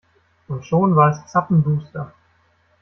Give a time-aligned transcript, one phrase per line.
[0.47, 2.11] Und schon war es zappenduster.